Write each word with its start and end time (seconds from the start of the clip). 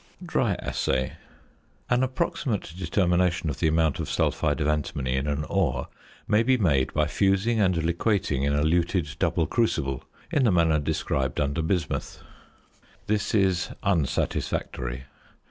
DRY 0.25 0.53
ASSAY. 0.57 1.13
An 1.87 2.01
approximate 2.01 2.73
determination 2.75 3.51
of 3.51 3.59
the 3.59 3.67
amount 3.67 3.99
of 3.99 4.09
sulphide 4.09 4.59
of 4.59 4.67
antimony 4.67 5.15
in 5.15 5.27
an 5.27 5.43
ore 5.43 5.89
may 6.27 6.41
be 6.41 6.57
made 6.57 6.91
by 6.95 7.05
fusing 7.05 7.59
and 7.59 7.83
liquating 7.83 8.41
in 8.41 8.51
a 8.55 8.63
luted 8.63 9.15
double 9.19 9.45
crucible 9.45 10.03
in 10.31 10.43
the 10.43 10.51
manner 10.51 10.79
described 10.79 11.39
under 11.39 11.61
bismuth. 11.61 12.19
This 13.05 13.35
is 13.35 13.69
unsatisfactory. 13.83 15.03